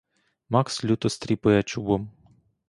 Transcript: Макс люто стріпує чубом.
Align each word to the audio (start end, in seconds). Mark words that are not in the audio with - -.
Макс 0.49 0.83
люто 0.83 1.09
стріпує 1.09 1.63
чубом. 1.63 2.09